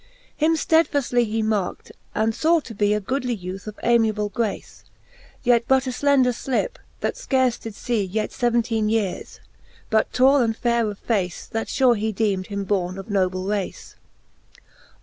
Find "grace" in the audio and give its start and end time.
4.29-4.83